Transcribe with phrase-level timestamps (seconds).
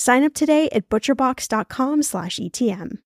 [0.00, 2.98] Sign up today at butcherbox.com/etm.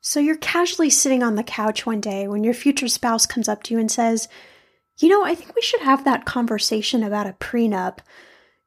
[0.00, 3.62] So you're casually sitting on the couch one day when your future spouse comes up
[3.62, 4.26] to you and says,
[4.98, 7.98] "You know, I think we should have that conversation about a prenup."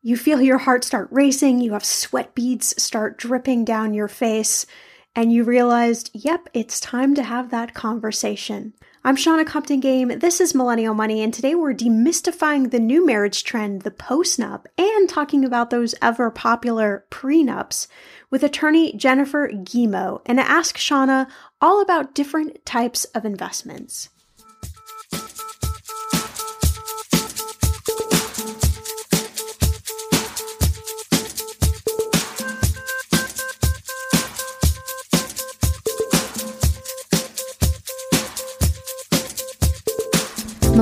[0.01, 4.65] You feel your heart start racing, you have sweat beads start dripping down your face,
[5.13, 8.71] and you realized, "Yep, it's time to have that conversation."
[9.05, 10.07] I'm Shannah Compton Game.
[10.17, 15.07] This is Millennial Money, and today we're demystifying the new marriage trend, the postnup, and
[15.07, 17.85] talking about those ever popular prenups
[18.31, 21.27] with attorney Jennifer Guimond, and I ask Shannah
[21.61, 24.09] all about different types of investments.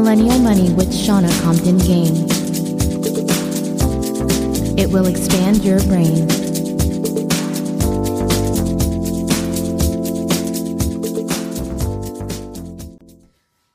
[0.04, 2.28] Millennial Money with Shannah Compton Game.
[4.78, 6.30] It will expand your brain.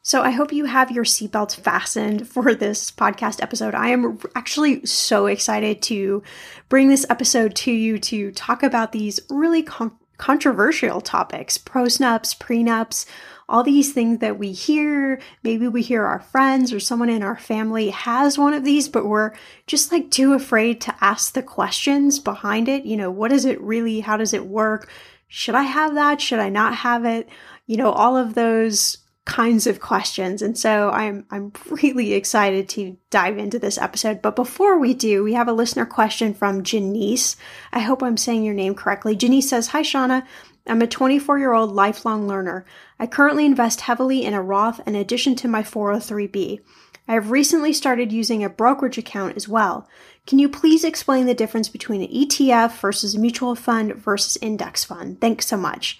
[0.03, 3.75] So, I hope you have your seatbelts fastened for this podcast episode.
[3.75, 6.23] I am actually so excited to
[6.69, 13.07] bring this episode to you to talk about these really con- controversial topics postnups, prenups,
[13.49, 15.21] all these things that we hear.
[15.43, 19.07] Maybe we hear our friends or someone in our family has one of these, but
[19.07, 19.33] we're
[19.67, 22.85] just like too afraid to ask the questions behind it.
[22.85, 24.01] You know, what is it really?
[24.01, 24.91] How does it work?
[25.29, 26.21] Should I have that?
[26.21, 27.29] Should I not have it?
[27.67, 28.99] You know, all of those
[29.29, 30.41] kinds of questions.
[30.41, 34.23] And so I'm I'm really excited to dive into this episode.
[34.23, 37.37] But before we do, we have a listener question from Janice.
[37.71, 39.15] I hope I'm saying your name correctly.
[39.15, 40.27] Janice says, "Hi Shannah,
[40.69, 42.65] I'm a 24 year old lifelong learner.
[42.99, 46.61] I currently invest heavily in a Roth in addition to my 403b.
[47.09, 49.89] I have recently started using a brokerage account as well.
[50.27, 54.85] Can you please explain the difference between an ETF versus a mutual fund versus index
[54.85, 55.21] fund?
[55.21, 55.99] Thanks so much.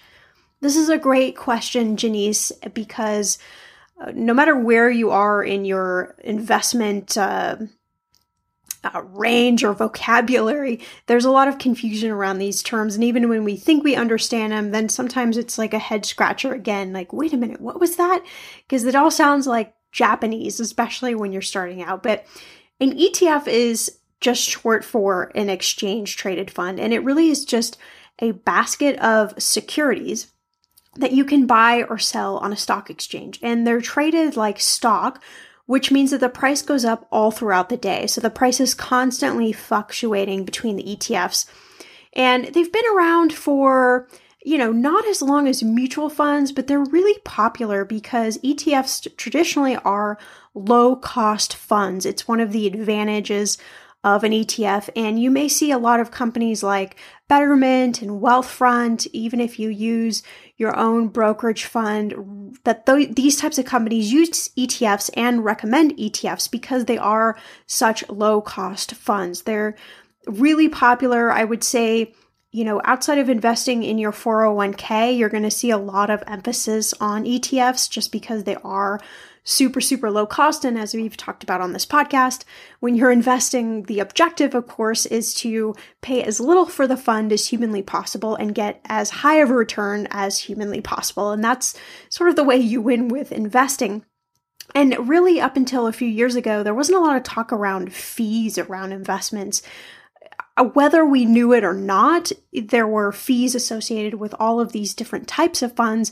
[0.61, 3.39] This is a great question, Janice, because
[3.99, 7.57] uh, no matter where you are in your investment uh,
[8.83, 12.95] uh, range or vocabulary, there's a lot of confusion around these terms.
[12.95, 16.53] And even when we think we understand them, then sometimes it's like a head scratcher
[16.53, 16.93] again.
[16.93, 18.23] Like, wait a minute, what was that?
[18.67, 22.03] Because it all sounds like Japanese, especially when you're starting out.
[22.03, 22.25] But
[22.79, 27.77] an ETF is just short for an exchange traded fund, and it really is just
[28.19, 30.31] a basket of securities
[30.95, 33.39] that you can buy or sell on a stock exchange.
[33.41, 35.21] And they're traded like stock,
[35.69, 38.07] which means that the price goes up all throughout the day.
[38.07, 41.45] So the price is constantly fluctuating between the ETFs.
[42.13, 44.07] And they've been around for,
[44.43, 49.75] you know, not as long as mutual funds, but they're really popular because ETFs traditionally
[49.75, 50.17] are
[50.55, 52.03] low cost funds.
[52.03, 53.59] It's one of the advantages
[54.03, 54.89] of an ETF.
[54.95, 56.95] And you may see a lot of companies like
[57.27, 60.23] Betterment and Wealthfront, even if you use
[60.59, 66.51] your own brokerage fund, that th- these types of companies use ETFs and recommend ETFs
[66.51, 69.43] because they are such low cost funds.
[69.43, 69.77] They're
[70.27, 71.31] really popular.
[71.31, 72.13] I would say,
[72.51, 76.23] you know, outside of investing in your 401k, you're going to see a lot of
[76.27, 78.99] emphasis on ETFs just because they are
[79.43, 80.65] super, super low cost.
[80.65, 82.43] And as we've talked about on this podcast,
[82.79, 87.31] when you're investing, the objective, of course, is to pay as little for the fund
[87.31, 91.31] as humanly possible and get as high of a return as humanly possible.
[91.31, 91.75] And that's
[92.09, 94.05] sort of the way you win with investing.
[94.75, 97.91] And really, up until a few years ago, there wasn't a lot of talk around
[97.91, 99.63] fees around investments
[100.59, 104.93] uh, whether we knew it or not, there were fees associated with all of these
[104.93, 106.11] different types of funds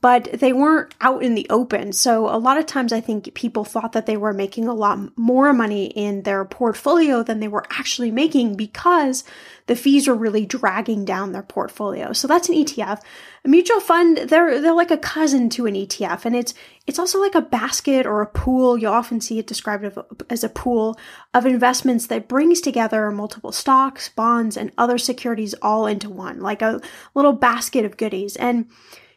[0.00, 1.92] but they weren't out in the open.
[1.92, 5.16] So a lot of times I think people thought that they were making a lot
[5.16, 9.24] more money in their portfolio than they were actually making because
[9.66, 12.12] the fees were really dragging down their portfolio.
[12.12, 13.02] So that's an ETF.
[13.44, 16.54] A mutual fund, they're they're like a cousin to an ETF and it's
[16.86, 18.78] it's also like a basket or a pool.
[18.78, 19.98] You'll often see it described
[20.30, 20.98] as a pool
[21.34, 26.62] of investments that brings together multiple stocks, bonds, and other securities all into one, like
[26.62, 26.80] a
[27.14, 28.36] little basket of goodies.
[28.36, 28.66] And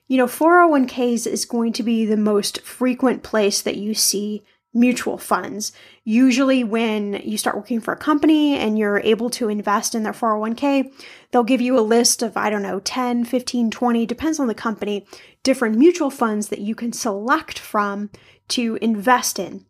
[0.10, 5.20] you know, 401ks is going to be the most frequent place that you see mutual
[5.20, 5.72] funds.
[6.04, 10.14] Usually, when you start working for a company and you're able to invest in their
[10.14, 10.92] 401k,
[11.32, 14.56] they'll give you a list of, I don't know, 10, 15, 20, depends on the
[14.56, 15.06] company,
[15.44, 18.10] different mutual funds that you can select from
[18.50, 19.66] to invest in.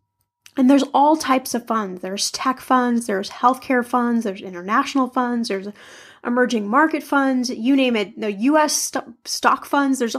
[0.56, 2.02] And there's all types of funds.
[2.02, 5.68] There's tech funds, there's healthcare funds, there's international funds, there's
[6.26, 10.16] emerging market funds, you name it, the US st- stock funds, there's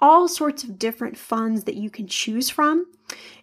[0.00, 2.86] all sorts of different funds that you can choose from.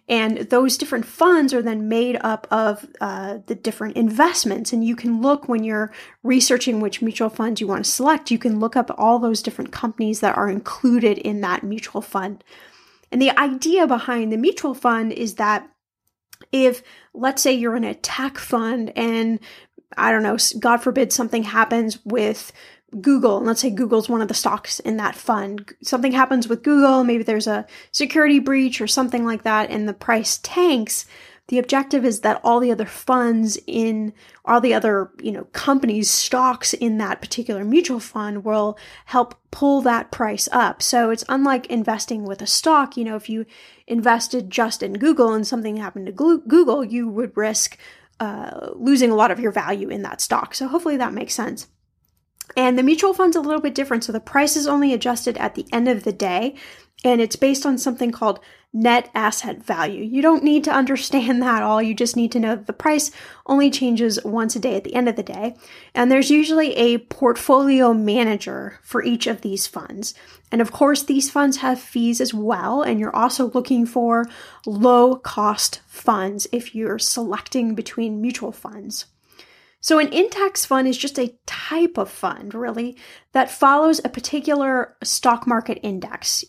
[0.08, 4.72] And those different funds are then made up of uh, the different investments.
[4.72, 5.92] And you can look when you're
[6.22, 9.72] researching which mutual funds you want to select, you can look up all those different
[9.72, 12.42] companies that are included in that mutual fund.
[13.10, 15.68] And the idea behind the mutual fund is that
[16.50, 16.82] if,
[17.14, 19.38] let's say, you're in a tech fund and
[19.96, 22.52] I don't know, God forbid something happens with
[23.00, 25.72] Google, and let's say Google's one of the stocks in that fund.
[25.82, 29.94] Something happens with Google, maybe there's a security breach or something like that, and the
[29.94, 31.06] price tanks.
[31.48, 34.12] The objective is that all the other funds in
[34.44, 39.82] all the other, you know, companies' stocks in that particular mutual fund will help pull
[39.82, 40.82] that price up.
[40.82, 42.96] So it's unlike investing with a stock.
[42.96, 43.44] You know, if you
[43.86, 47.76] invested just in Google and something happened to Google, you would risk
[48.22, 50.54] uh, losing a lot of your value in that stock.
[50.54, 51.66] So hopefully that makes sense.
[52.56, 54.04] And the mutual fund's a little bit different.
[54.04, 56.54] So the price is only adjusted at the end of the day,
[57.02, 58.38] and it's based on something called
[58.72, 60.02] net asset value.
[60.02, 61.82] You don't need to understand that all.
[61.82, 63.10] You just need to know that the price
[63.46, 65.56] only changes once a day at the end of the day.
[65.94, 70.14] And there's usually a portfolio manager for each of these funds.
[70.50, 72.82] And of course, these funds have fees as well.
[72.82, 74.26] And you're also looking for
[74.66, 79.06] low cost funds if you're selecting between mutual funds.
[79.80, 82.96] So an index fund is just a type of fund, really,
[83.32, 86.44] that follows a particular stock market index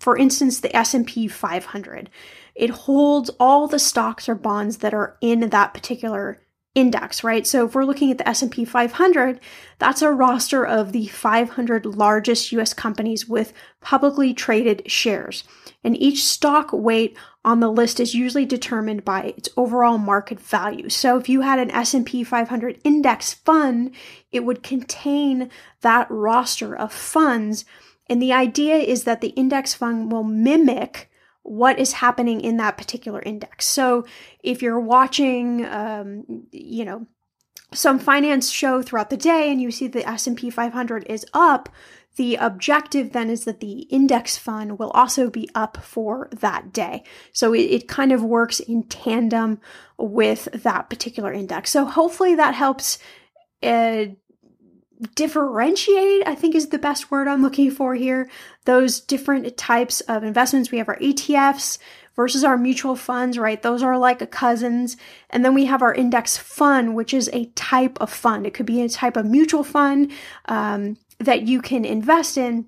[0.00, 2.10] for instance, the S&P 500.
[2.54, 6.40] It holds all the stocks or bonds that are in that particular
[6.74, 7.46] index, right?
[7.46, 9.40] So if we're looking at the S&P 500,
[9.78, 15.44] that's a roster of the 500 largest US companies with publicly traded shares.
[15.82, 20.88] And each stock weight on the list is usually determined by its overall market value.
[20.88, 23.92] So if you had an S&P 500 index fund,
[24.30, 25.50] it would contain
[25.80, 27.64] that roster of funds
[28.08, 31.10] and the idea is that the index fund will mimic
[31.42, 33.64] what is happening in that particular index.
[33.66, 34.04] So
[34.42, 37.06] if you're watching, um, you know,
[37.72, 41.68] some finance show throughout the day and you see the S&P 500 is up,
[42.16, 47.04] the objective then is that the index fund will also be up for that day.
[47.32, 49.60] So it, it kind of works in tandem
[49.96, 51.70] with that particular index.
[51.70, 52.98] So hopefully that helps
[53.62, 54.06] uh,
[55.14, 58.28] differentiate, I think is the best word I'm looking for here.
[58.64, 60.70] Those different types of investments.
[60.70, 61.78] We have our ETFs
[62.16, 63.62] versus our mutual funds, right?
[63.62, 64.96] Those are like cousins.
[65.30, 68.46] And then we have our index fund, which is a type of fund.
[68.46, 70.10] It could be a type of mutual fund
[70.46, 72.66] um, that you can invest in.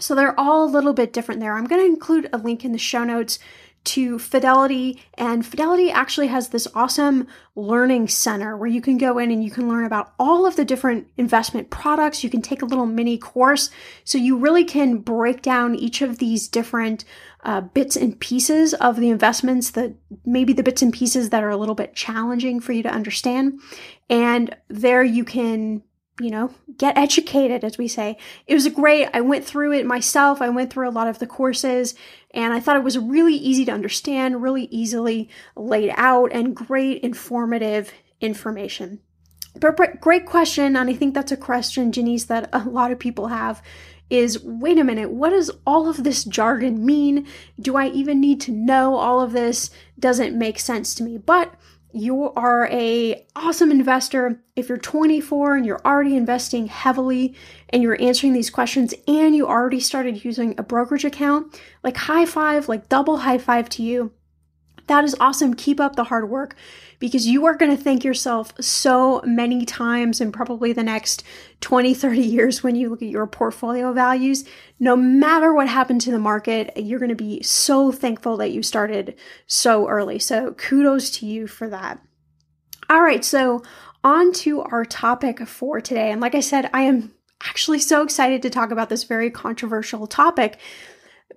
[0.00, 1.54] So they're all a little bit different there.
[1.54, 3.38] I'm going to include a link in the show notes
[3.82, 5.02] to Fidelity.
[5.14, 9.50] And Fidelity actually has this awesome learning center where you can go in and you
[9.50, 12.22] can learn about all of the different investment products.
[12.22, 13.70] You can take a little mini course.
[14.04, 17.04] So you really can break down each of these different
[17.42, 19.94] uh, bits and pieces of the investments that
[20.24, 23.60] maybe the bits and pieces that are a little bit challenging for you to understand.
[24.08, 25.82] And there you can
[26.20, 28.16] you know, get educated, as we say.
[28.46, 29.08] It was great.
[29.14, 30.42] I went through it myself.
[30.42, 31.94] I went through a lot of the courses
[32.32, 37.02] and I thought it was really easy to understand, really easily laid out, and great
[37.02, 39.00] informative information.
[39.58, 43.28] But great question, and I think that's a question, Janice, that a lot of people
[43.28, 43.62] have
[44.10, 47.26] is wait a minute, what does all of this jargon mean?
[47.60, 49.70] Do I even need to know all of this?
[49.98, 51.16] Doesn't make sense to me.
[51.16, 51.54] But
[51.92, 54.42] you are a awesome investor.
[54.56, 57.34] If you're 24 and you're already investing heavily
[57.70, 62.26] and you're answering these questions and you already started using a brokerage account like high
[62.26, 64.12] five like double high five to you
[64.90, 66.56] that is awesome keep up the hard work
[66.98, 71.24] because you are going to thank yourself so many times in probably the next
[71.60, 74.44] 20, 30 years when you look at your portfolio values.
[74.78, 78.62] No matter what happened to the market, you're going to be so thankful that you
[78.62, 79.16] started
[79.46, 80.18] so early.
[80.18, 82.00] So kudos to you for that.
[82.90, 83.62] All right, so
[84.04, 86.10] on to our topic for today.
[86.10, 90.06] And like I said, I am actually so excited to talk about this very controversial
[90.06, 90.58] topic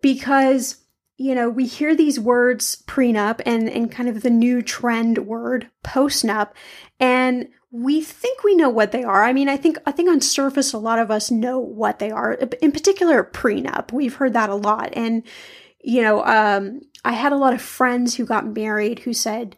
[0.01, 0.82] because
[1.17, 5.69] you know, we hear these words prenup and, and kind of the new trend word
[5.83, 6.51] postnup,
[6.99, 9.23] and we think we know what they are.
[9.23, 12.11] I mean, I think I think on surface a lot of us know what they
[12.11, 12.33] are.
[12.33, 13.91] In particular, prenup.
[13.91, 14.91] We've heard that a lot.
[14.93, 15.23] And
[15.83, 19.57] you know, um, I had a lot of friends who got married who said,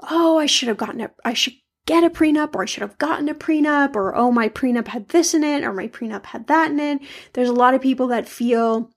[0.00, 1.54] "Oh, I should have gotten a I should
[1.86, 5.08] get a prenup or I should have gotten a prenup or oh, my prenup had
[5.08, 7.00] this in it or my prenup had that in it."
[7.32, 8.90] There's a lot of people that feel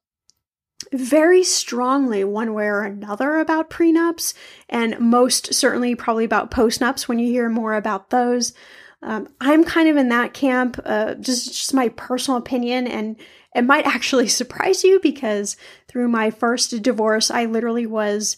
[0.94, 4.34] very strongly one way or another about prenups,
[4.70, 8.54] and most certainly probably about postnups when you hear more about those.
[9.02, 13.18] Um, I'm kind of in that camp, uh, just, just my personal opinion, and
[13.56, 18.38] it might actually surprise you because through my first divorce, I literally was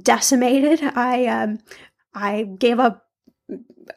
[0.00, 0.82] decimated.
[0.82, 1.58] I um,
[2.14, 3.03] I gave up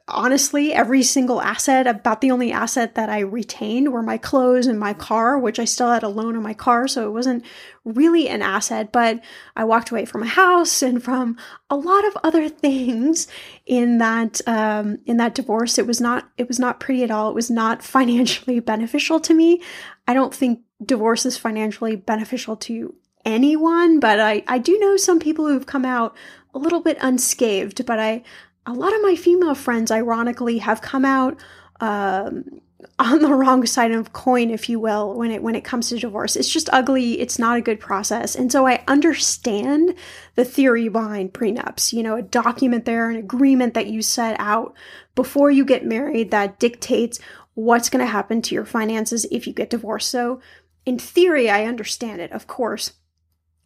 [0.07, 4.79] honestly, every single asset, about the only asset that I retained were my clothes and
[4.79, 6.87] my car, which I still had a loan on my car.
[6.87, 7.45] So it wasn't
[7.85, 9.21] really an asset, but
[9.55, 11.37] I walked away from a house and from
[11.69, 13.27] a lot of other things
[13.65, 15.77] in that, um, in that divorce.
[15.77, 17.29] It was not, it was not pretty at all.
[17.29, 19.61] It was not financially beneficial to me.
[20.07, 25.19] I don't think divorce is financially beneficial to anyone, but I, I do know some
[25.19, 26.15] people who've come out
[26.53, 28.23] a little bit unscathed, but I,
[28.67, 31.39] a lot of my female friends, ironically, have come out
[31.79, 32.61] um,
[32.99, 35.97] on the wrong side of coin, if you will, when it when it comes to
[35.97, 36.35] divorce.
[36.35, 37.19] It's just ugly.
[37.21, 39.95] It's not a good process, and so I understand
[40.35, 41.93] the theory behind prenups.
[41.93, 44.75] You know, a document there, an agreement that you set out
[45.15, 47.19] before you get married that dictates
[47.53, 50.11] what's going to happen to your finances if you get divorced.
[50.11, 50.41] So,
[50.85, 52.93] in theory, I understand it, of course.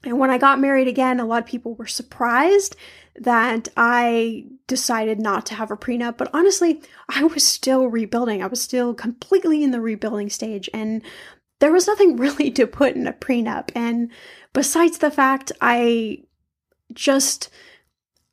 [0.04, 2.76] And when I got married again, a lot of people were surprised
[3.16, 6.18] that I decided not to have a prenup.
[6.18, 8.42] But honestly, I was still rebuilding.
[8.42, 10.70] I was still completely in the rebuilding stage.
[10.74, 11.04] And
[11.60, 13.72] there was nothing really to put in a prenup.
[13.76, 14.12] And
[14.54, 16.24] besides the fact, I
[16.94, 17.50] just,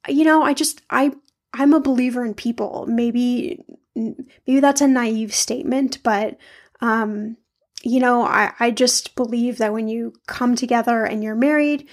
[0.08, 1.12] you know, I just, I,
[1.52, 2.86] I'm a believer in people.
[2.88, 3.62] Maybe,
[3.94, 6.38] maybe that's a naive statement, but,
[6.80, 7.36] um,
[7.82, 11.88] you know, I, I just believe that when you come together and you're married,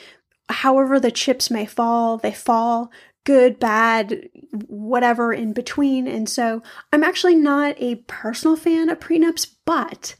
[0.49, 2.91] however the chips may fall, they fall
[3.25, 4.29] good, bad,
[4.67, 6.07] whatever in between.
[6.07, 6.61] And so
[6.93, 10.15] I'm actually not a personal fan of prenups, but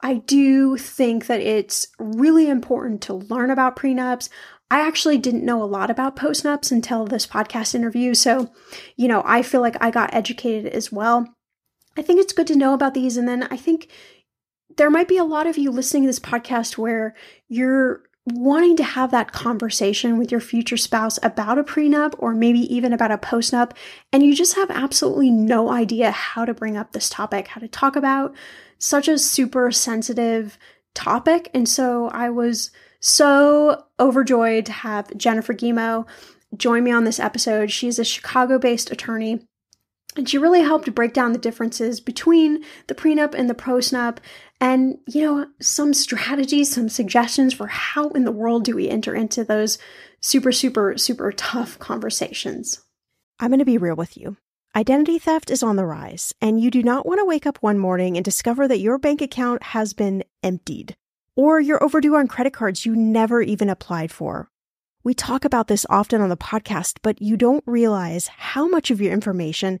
[0.00, 4.28] I do think that it's really important to learn about prenups.
[4.70, 8.14] I actually didn't know a lot about postnups until this podcast interview.
[8.14, 8.52] So,
[8.96, 11.26] you know, I feel like I got educated as well.
[11.96, 13.16] I think it's good to know about these.
[13.16, 13.90] And then I think
[14.76, 17.14] there might be a lot of you listening to this podcast where
[17.48, 22.60] you're wanting to have that conversation with your future spouse about a prenup or maybe
[22.74, 23.72] even about a postnup,
[24.12, 27.68] and you just have absolutely no idea how to bring up this topic, how to
[27.68, 28.34] talk about
[28.78, 30.58] such a super sensitive
[30.94, 31.48] topic.
[31.54, 36.06] And so I was so overjoyed to have Jennifer Guimond
[36.56, 37.70] join me on this episode.
[37.70, 39.46] She's a Chicago based attorney.
[40.16, 44.18] And she really helped break down the differences between the prenup and the postnup
[44.60, 49.14] and, you know, some strategies, some suggestions for how in the world do we enter
[49.14, 49.78] into those
[50.20, 52.80] super, super, super tough conversations.
[53.38, 54.38] I'm going to be real with you.
[54.74, 57.78] Identity theft is on the rise, and you do not want to wake up one
[57.78, 60.96] morning and discover that your bank account has been emptied,
[61.34, 64.50] or you're overdue on credit cards you never even applied for.
[65.02, 69.00] We talk about this often on the podcast, but you don't realize how much of
[69.00, 69.80] your information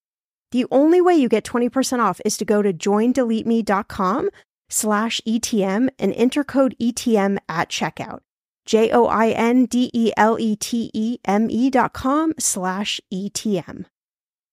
[0.51, 4.29] The only way you get 20% off is to go to joindeleteme.com
[4.69, 8.19] slash ETM and enter code ETM at checkout.
[8.65, 13.01] J O I N D E L E T E M E dot com slash
[13.11, 13.85] ETM.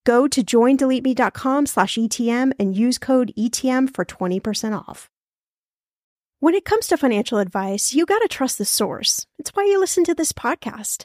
[0.04, 5.10] Go to joindeleteme.com slash ETM and use code ETM for 20% off.
[6.40, 9.26] When it comes to financial advice, you got to trust the source.
[9.38, 11.04] It's why you listen to this podcast.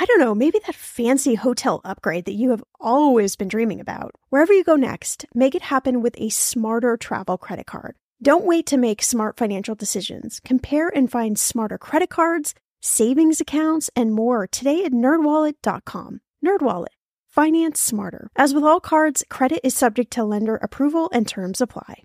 [0.00, 4.14] I don't know, maybe that fancy hotel upgrade that you have always been dreaming about.
[4.28, 7.96] Wherever you go next, make it happen with a smarter travel credit card.
[8.22, 10.40] Don't wait to make smart financial decisions.
[10.44, 16.20] Compare and find smarter credit cards, savings accounts, and more today at nerdwallet.com.
[16.46, 16.94] Nerdwallet
[17.26, 18.30] Finance smarter.
[18.36, 22.04] As with all cards, credit is subject to lender approval and terms apply.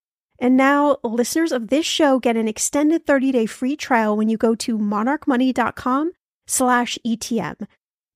[0.41, 4.55] And now listeners of this show get an extended 30-day free trial when you go
[4.55, 6.11] to monarchmoney.com
[6.47, 7.67] slash ETM.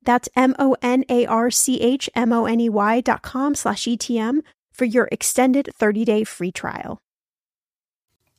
[0.03, 4.39] That's M-O-N-A-R-C-H-M-O-N-E-Y dot com slash ETM
[4.73, 6.99] for your extended 30-day free trial.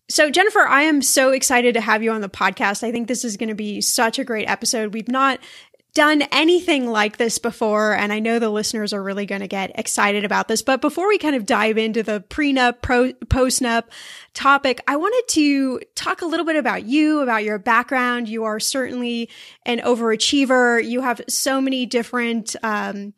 [0.09, 2.85] So, Jennifer, I am so excited to have you on the podcast.
[2.85, 4.94] I think this is going to be such a great episode.
[4.94, 5.38] We've not
[5.97, 9.73] done anything like this before, and I know the listeners are really going to get
[9.79, 10.61] excited about this.
[10.61, 13.85] But before we kind of dive into the prenup, pro, postnup
[14.35, 18.29] topic, I wanted to talk a little bit about you, about your background.
[18.29, 19.31] You are certainly
[19.65, 20.87] an overachiever.
[20.87, 23.15] You have so many different, um,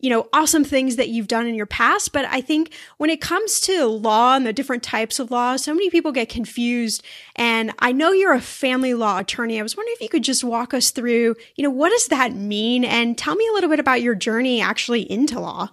[0.00, 2.12] you know, awesome things that you've done in your past.
[2.12, 5.72] But I think when it comes to law and the different types of law, so
[5.72, 7.04] many people get confused.
[7.36, 9.58] And I know you're a family law attorney.
[9.58, 12.34] I was wondering if you could just walk us through, you know, what does that
[12.34, 12.84] mean?
[12.84, 15.70] And tell me a little bit about your journey actually into law.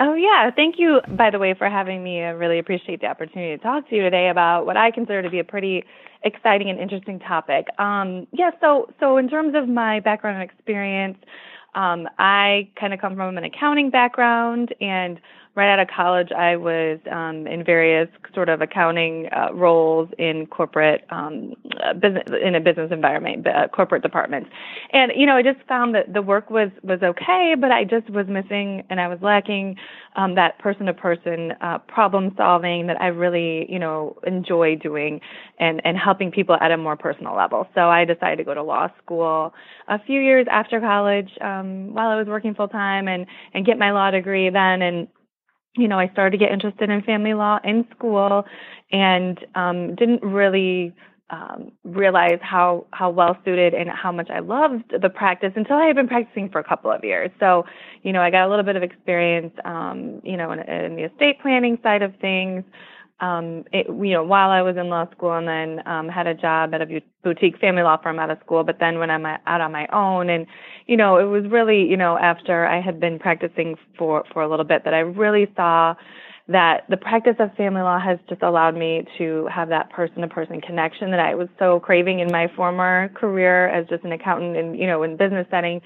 [0.00, 0.50] Oh, yeah.
[0.50, 2.20] Thank you, by the way, for having me.
[2.20, 5.30] I really appreciate the opportunity to talk to you today about what I consider to
[5.30, 5.84] be a pretty
[6.24, 7.66] exciting and interesting topic.
[7.78, 11.18] Um, yeah, so, so in terms of my background and experience,
[11.74, 15.20] um, I kind of come from an accounting background, and
[15.56, 20.46] right out of college, I was um, in various sort of accounting uh, roles in
[20.46, 24.50] corporate um, uh, business in a business environment, uh, corporate departments.
[24.92, 28.10] And you know, I just found that the work was was okay, but I just
[28.10, 29.76] was missing, and I was lacking
[30.16, 35.20] um, that person to person uh problem solving that I really you know enjoy doing,
[35.60, 37.68] and and helping people at a more personal level.
[37.74, 39.54] So I decided to go to law school
[39.86, 43.78] a few years after college, um, while I was working full time, and and get
[43.78, 45.06] my law degree then and
[45.76, 48.44] you know, I started to get interested in family law in school
[48.92, 50.94] and um, didn't really
[51.30, 55.86] um, realize how, how well suited and how much I loved the practice until I
[55.86, 57.30] had been practicing for a couple of years.
[57.40, 57.64] So,
[58.02, 61.04] you know, I got a little bit of experience, um, you know, in, in the
[61.04, 62.62] estate planning side of things,
[63.20, 66.34] um, it, you know, while I was in law school and then um, had a
[66.34, 68.64] job at a boutique family law firm out of school.
[68.64, 70.46] But then when I'm out on my own, and
[70.86, 74.48] you know, it was really, you know, after I had been practicing for for a
[74.48, 75.94] little bit that I really saw
[76.48, 80.28] that the practice of family law has just allowed me to have that person to
[80.28, 84.56] person connection that I was so craving in my former career as just an accountant
[84.56, 85.80] and you know in business setting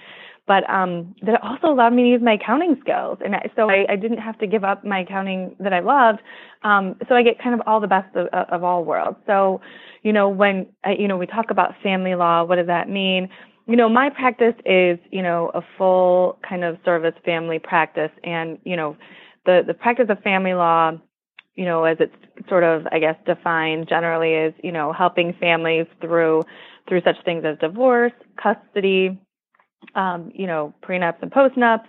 [0.49, 3.19] but um, that also allowed me to use my accounting skills.
[3.23, 6.21] And I, so I, I, didn't have to give up my accounting that I loved.
[6.65, 9.19] Um, so I get kind of all the best of, of all worlds.
[9.27, 9.61] So,
[10.03, 13.29] you know, when, uh, you know, we talk about family law, what does that mean?
[13.67, 18.11] You know, my practice is, you know, a full kind of service family practice.
[18.25, 18.97] And, you know,
[19.45, 20.93] the, the practice of family law,
[21.57, 25.87] you know, as it's sort of, I guess, defined generally is, you know, helping families
[26.01, 26.45] through,
[26.89, 29.21] through such things as divorce, custody,
[29.95, 31.87] um, you know, prenups and postnups,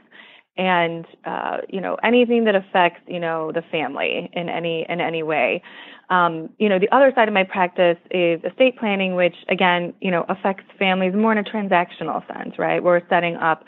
[0.58, 5.24] and uh, you know anything that affects you know the family in any in any
[5.24, 5.62] way.
[6.10, 10.10] Um, you know, the other side of my practice is estate planning, which again, you
[10.10, 12.84] know, affects families more in a transactional sense, right?
[12.84, 13.64] We're setting up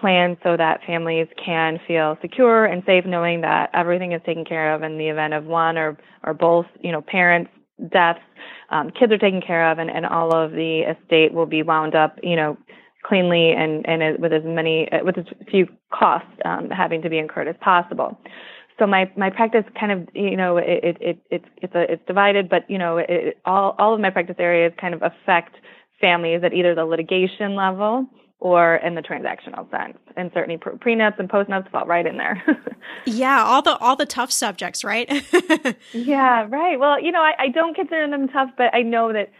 [0.00, 4.74] plans so that families can feel secure and safe knowing that everything is taken care
[4.74, 7.50] of in the event of one or or both, you know, parents
[7.92, 8.20] deaths,
[8.70, 11.94] um, kids are taken care of, and, and all of the estate will be wound
[11.94, 12.56] up, you know,
[13.06, 17.48] cleanly and, and with as many, with as few costs um, having to be incurred
[17.48, 18.18] as possible.
[18.78, 22.02] so my my practice kind of you know it, it, it it's it's a it's
[22.06, 25.56] divided, but you know it, all all of my practice areas kind of affect
[26.00, 28.06] families at either the litigation level
[28.38, 29.98] or in the transactional sense.
[30.16, 32.42] And certainly prenups and postnups fall right in there.
[33.06, 35.10] yeah, all the all the tough subjects, right?
[35.92, 36.78] yeah, right.
[36.78, 39.30] Well, you know, I, I don't consider them tough, but I know that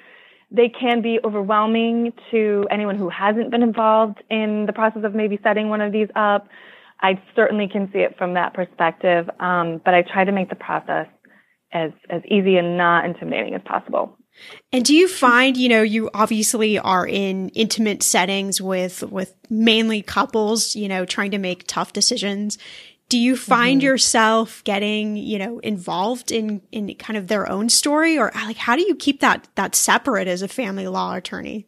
[0.51, 5.39] they can be overwhelming to anyone who hasn't been involved in the process of maybe
[5.43, 6.49] setting one of these up.
[7.01, 10.57] I certainly can see it from that perspective, um, but I try to make the
[10.57, 11.09] process
[11.73, 14.17] as as easy and not intimidating as possible.
[14.73, 20.03] And do you find, you know, you obviously are in intimate settings with with mainly
[20.03, 22.59] couples, you know, trying to make tough decisions.
[23.09, 23.87] Do you find mm-hmm.
[23.87, 28.75] yourself getting, you know, involved in in kind of their own story or like how
[28.75, 31.67] do you keep that that separate as a family law attorney?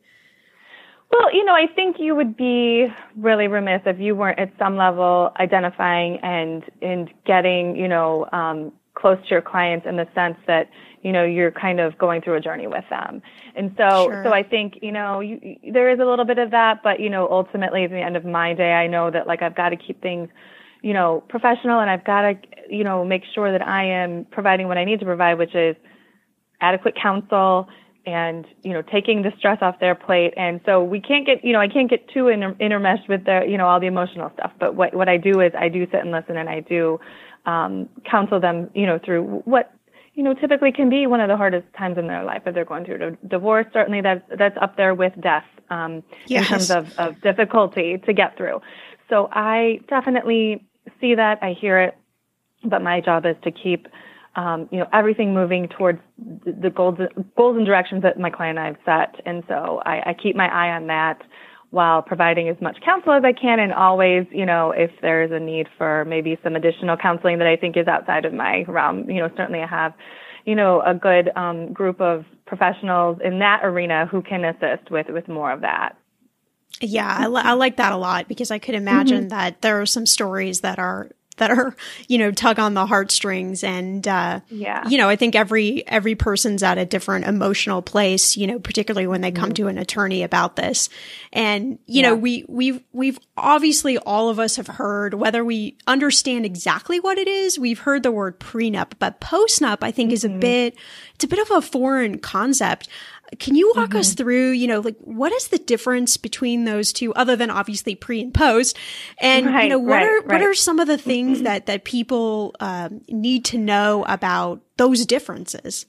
[1.10, 4.76] Well, you know, I think you would be really remiss if you weren't at some
[4.76, 10.36] level identifying and and getting, you know, um, close to your clients in the sense
[10.46, 10.68] that
[11.02, 13.22] you know you're kind of going through a journey with them
[13.54, 14.24] and so sure.
[14.24, 17.08] so i think you know you, there is a little bit of that but you
[17.08, 19.76] know ultimately at the end of my day i know that like i've got to
[19.76, 20.28] keep things
[20.82, 22.34] you know professional and i've got to
[22.70, 25.76] you know make sure that i am providing what i need to provide which is
[26.60, 27.68] adequate counsel
[28.06, 31.52] and you know taking the stress off their plate and so we can't get you
[31.52, 34.52] know i can't get too inter- intermeshed with the you know all the emotional stuff
[34.58, 36.98] but what what i do is i do sit and listen and i do
[37.48, 39.72] um, counsel them, you know, through what
[40.14, 42.64] you know typically can be one of the hardest times in their life if they're
[42.64, 43.66] going through a divorce.
[43.72, 46.44] Certainly, that's that's up there with death um, yes.
[46.44, 48.60] in terms of, of difficulty to get through.
[49.08, 50.67] So I definitely
[51.00, 51.38] see that.
[51.42, 51.96] I hear it,
[52.64, 53.88] but my job is to keep.
[54.36, 55.98] Um, you know everything moving towards
[56.44, 56.98] the goals,
[57.36, 60.36] goals and directions that my client and I have set, and so I, I keep
[60.36, 61.22] my eye on that
[61.70, 65.38] while providing as much counsel as I can and always, you know, if there's a
[65.38, 69.20] need for maybe some additional counseling that I think is outside of my realm, you
[69.20, 69.92] know, certainly I have,
[70.46, 75.06] you know, a good um, group of professionals in that arena who can assist with
[75.10, 75.96] with more of that.
[76.80, 79.28] Yeah, I, I like that a lot because I could imagine mm-hmm.
[79.28, 81.74] that there are some stories that are that are
[82.06, 86.14] you know tug on the heartstrings and uh, yeah you know i think every every
[86.14, 89.64] person's at a different emotional place you know particularly when they come mm-hmm.
[89.64, 90.88] to an attorney about this
[91.32, 92.10] and you yeah.
[92.10, 97.18] know we we've we've obviously all of us have heard whether we understand exactly what
[97.18, 100.14] it is we've heard the word prenup but postnup i think mm-hmm.
[100.14, 100.40] is a mm-hmm.
[100.40, 100.76] bit
[101.14, 102.88] it's a bit of a foreign concept
[103.38, 103.98] can you walk mm-hmm.
[103.98, 107.94] us through, you know, like what is the difference between those two other than obviously
[107.94, 108.76] pre and post?
[109.18, 110.26] And right, you know, what right, are right.
[110.26, 115.04] what are some of the things that that people um, need to know about those
[115.06, 115.86] differences?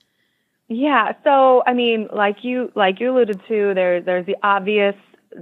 [0.67, 4.95] Yeah, so I mean, like you like you alluded to, there there's the obvious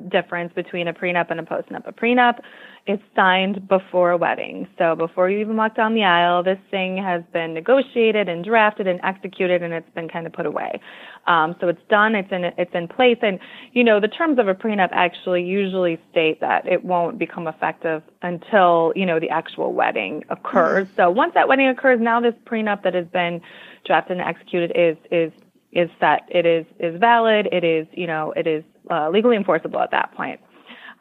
[0.10, 1.88] difference between a prenup and a postnup.
[1.88, 2.40] A prenup
[2.88, 4.66] it's signed before a wedding.
[4.78, 8.88] So before you even walk down the aisle, this thing has been negotiated and drafted
[8.88, 10.80] and executed, and it's been kind of put away.
[11.28, 12.16] Um, so it's done.
[12.16, 13.40] It's in it's in place, and
[13.74, 18.02] you know the terms of a prenup actually usually state that it won't become effective
[18.22, 20.88] until you know the actual wedding occurs.
[20.88, 20.96] Mm-hmm.
[20.96, 23.42] So once that wedding occurs, now this prenup that has been
[23.86, 25.34] drafted and executed is is
[25.74, 26.22] is set.
[26.30, 27.50] It is is valid.
[27.52, 30.40] It is you know it is uh, legally enforceable at that point.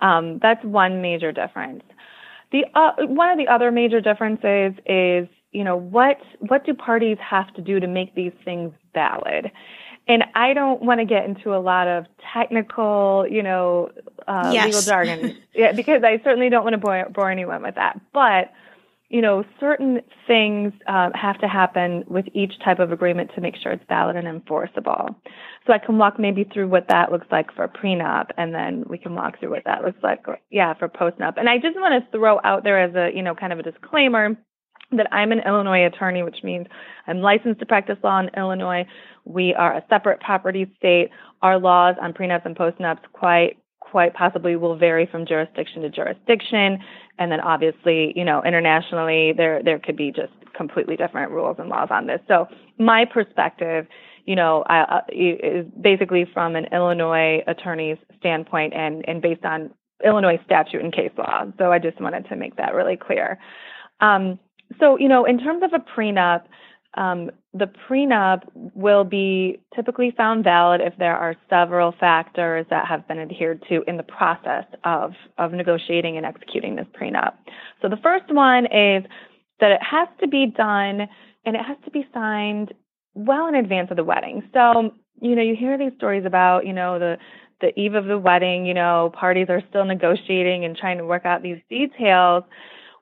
[0.00, 1.82] Um, that's one major difference.
[2.52, 7.18] The uh, one of the other major differences is, you know, what what do parties
[7.20, 9.50] have to do to make these things valid?
[10.08, 13.90] And I don't want to get into a lot of technical, you know,
[14.28, 14.66] uh, yes.
[14.66, 18.00] legal jargon, yeah, because I certainly don't want to bore, bore anyone with that.
[18.12, 18.52] But
[19.08, 23.54] you know, certain things uh, have to happen with each type of agreement to make
[23.62, 25.14] sure it's valid and enforceable.
[25.66, 28.98] So I can walk maybe through what that looks like for prenup, and then we
[28.98, 31.34] can walk through what that looks like, yeah, for postnup.
[31.36, 33.62] And I just want to throw out there as a, you know, kind of a
[33.62, 34.36] disclaimer
[34.92, 36.66] that I'm an Illinois attorney, which means
[37.06, 38.86] I'm licensed to practice law in Illinois.
[39.24, 41.10] We are a separate property state.
[41.42, 43.58] Our laws on prenups and postnups quite
[43.90, 46.78] quite possibly will vary from jurisdiction to jurisdiction.
[47.18, 51.68] And then obviously, you know, internationally, there, there could be just completely different rules and
[51.68, 52.20] laws on this.
[52.28, 52.46] So
[52.78, 53.86] my perspective,
[54.24, 54.64] you know,
[55.08, 59.70] is basically from an Illinois attorney's standpoint and, and based on
[60.04, 61.44] Illinois statute and case law.
[61.58, 63.38] So I just wanted to make that really clear.
[64.00, 64.38] Um,
[64.80, 66.42] so, you know, in terms of a prenup,
[66.94, 73.06] um, the prenup will be typically found valid if there are several factors that have
[73.08, 77.34] been adhered to in the process of, of negotiating and executing this prenup.
[77.82, 79.04] So the first one is
[79.60, 81.08] that it has to be done
[81.44, 82.74] and it has to be signed
[83.14, 84.42] well in advance of the wedding.
[84.52, 84.90] So,
[85.20, 87.16] you know, you hear these stories about, you know, the
[87.62, 91.24] the eve of the wedding, you know, parties are still negotiating and trying to work
[91.24, 92.44] out these details.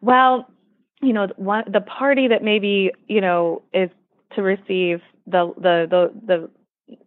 [0.01, 0.47] Well,
[1.03, 3.91] you know, one the party that maybe you know is
[4.37, 6.51] to receive the the the the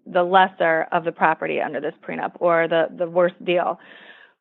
[0.05, 3.79] the lesser of the property under this prenup or the the worst deal.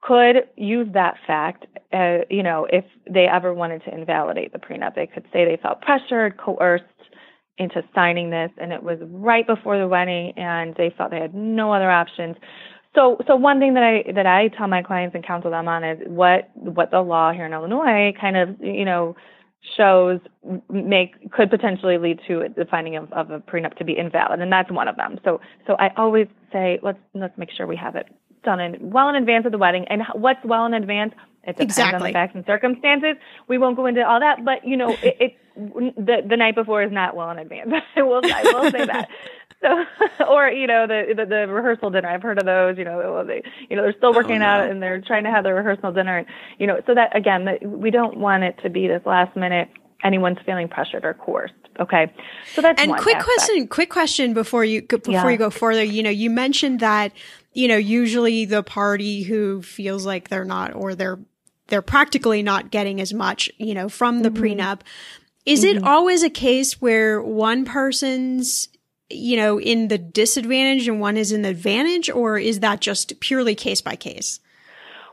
[0.02, 4.94] Could use that fact uh, you know if they ever wanted to invalidate the prenup.
[4.94, 6.84] They could say they felt pressured coerced
[7.58, 11.34] into signing this and it was right before the wedding and they felt they had
[11.34, 12.36] no other options.
[12.94, 15.84] So so one thing that i that i tell my clients and counsel them on
[15.84, 19.16] is what what the law here in illinois kind of you know
[19.76, 20.20] shows
[20.70, 24.52] make could potentially lead to the finding of, of a prenup to be invalid, and
[24.52, 25.18] that's one of them.
[25.24, 28.06] So so I always say let's let's make sure we have it
[28.44, 29.86] done in well in advance of the wedding.
[29.88, 31.12] And what's well in advance?
[31.42, 31.96] It depends exactly.
[31.96, 33.16] on the facts and circumstances.
[33.48, 36.82] We won't go into all that, but you know, it, it the the night before
[36.82, 37.72] is not well in advance.
[37.96, 39.08] I will I will say that.
[39.62, 39.84] So,
[40.28, 42.08] or you know, the, the, the rehearsal dinner.
[42.08, 42.76] I've heard of those.
[42.78, 44.44] You know, they you know they're still working oh, no.
[44.44, 46.18] out and they're trying to have the rehearsal dinner.
[46.18, 46.26] And,
[46.58, 49.68] you know, so that again, the, we don't want it to be this last minute.
[50.04, 51.54] Anyone's feeling pressured or coerced.
[51.80, 52.12] Okay,
[52.54, 53.24] so that's and quick aspect.
[53.24, 53.68] question.
[53.68, 55.28] Quick question before you before yeah.
[55.28, 55.82] you go further.
[55.82, 57.12] You know, you mentioned that
[57.54, 61.18] you know usually the party who feels like they're not or they're
[61.68, 64.60] they're practically not getting as much you know from the mm-hmm.
[64.60, 64.80] prenup.
[65.46, 65.78] Is mm-hmm.
[65.78, 68.68] it always a case where one person's
[69.10, 73.18] you know, in the disadvantage and one is in the advantage, or is that just
[73.20, 74.40] purely case by case?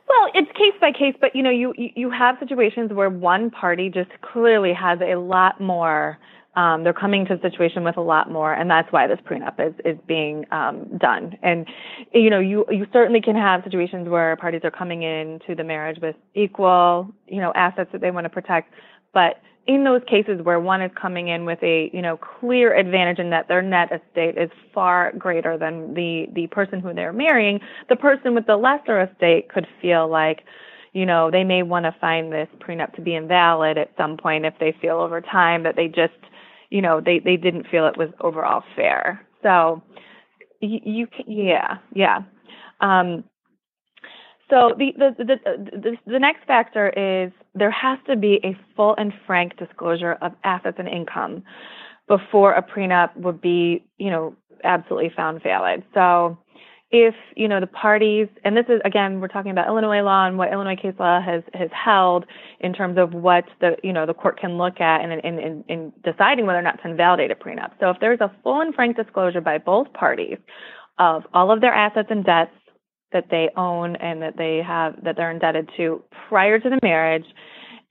[0.08, 3.90] Well, it's case by case, but you know, you you have situations where one party
[3.90, 6.18] just clearly has a lot more.
[6.56, 9.60] Um, they're coming to the situation with a lot more, and that's why this prenup
[9.66, 11.38] is is being um, done.
[11.42, 11.68] And
[12.14, 16.00] you know, you you certainly can have situations where parties are coming into the marriage
[16.02, 18.74] with equal, you know, assets that they want to protect,
[19.14, 23.20] but in those cases where one is coming in with a you know clear advantage
[23.20, 27.60] in that their net estate is far greater than the the person who they're marrying
[27.90, 30.42] the person with the lesser estate could feel like
[30.94, 34.46] you know they may want to find this prenup to be invalid at some point
[34.46, 36.14] if they feel over time that they just
[36.70, 39.26] you know they they didn't feel it was overall fair.
[39.44, 39.82] So
[40.60, 42.20] you, you can, yeah yeah.
[42.82, 43.24] Um
[44.50, 48.96] so the, the, the, the, the next factor is there has to be a full
[48.98, 51.44] and frank disclosure of assets and income
[52.08, 55.84] before a prenup would be, you know, absolutely found valid.
[55.94, 56.38] So
[56.92, 60.38] if, you know, the parties, and this is, again, we're talking about Illinois law and
[60.38, 62.26] what Illinois case law has, has held
[62.60, 65.64] in terms of what the, you know, the court can look at in, in, in,
[65.68, 67.72] in deciding whether or not to invalidate a prenup.
[67.80, 70.38] So if there's a full and frank disclosure by both parties
[71.00, 72.52] of all of their assets and debts
[73.14, 77.26] that they own and that they have that they're indebted to prior to the marriage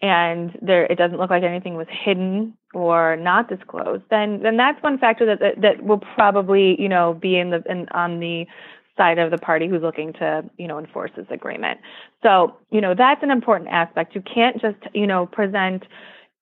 [0.00, 4.82] and there it doesn't look like anything was hidden or not disclosed then then that's
[4.82, 8.46] one factor that that, that will probably you know be in the in, on the
[8.96, 11.80] side of the party who's looking to you know enforce this agreement.
[12.22, 14.14] So you know that's an important aspect.
[14.14, 15.84] You can't just you know present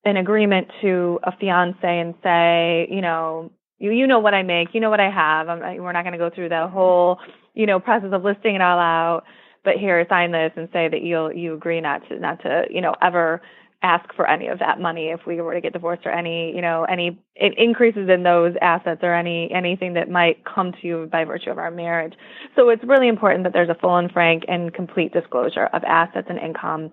[0.03, 4.69] an agreement to a fiance and say you know you you know what I make,
[4.73, 5.49] you know what I have.
[5.49, 7.19] I'm, we're not going to go through the whole
[7.53, 9.23] you know, process of listing it all out.
[9.63, 12.81] But here, sign this and say that you'll you agree not to not to you
[12.81, 13.41] know ever
[13.83, 16.61] ask for any of that money if we were to get divorced or any you
[16.61, 21.25] know any increases in those assets or any anything that might come to you by
[21.25, 22.13] virtue of our marriage.
[22.55, 26.27] So it's really important that there's a full and frank and complete disclosure of assets
[26.29, 26.91] and income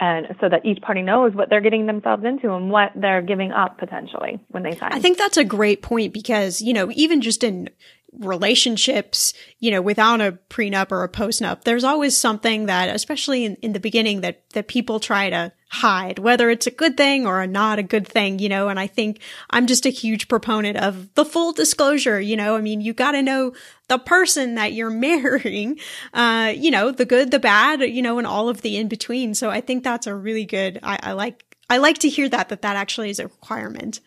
[0.00, 3.50] and so that each party knows what they're getting themselves into and what they're giving
[3.50, 4.92] up potentially when they sign.
[4.92, 7.68] I think that's a great point because, you know, even just in
[8.12, 13.56] relationships, you know, without a prenup or a postnup, there's always something that, especially in,
[13.56, 17.40] in the beginning, that, that people try to hide, whether it's a good thing or
[17.40, 20.78] a not a good thing, you know, and I think I'm just a huge proponent
[20.78, 23.52] of the full disclosure, you know, I mean, you got to know
[23.88, 25.78] the person that you're marrying,
[26.14, 29.34] uh, you know, the good, the bad, you know, and all of the in between.
[29.34, 32.48] So I think that's a really good, I, I like, I like to hear that,
[32.48, 34.00] that that actually is a requirement.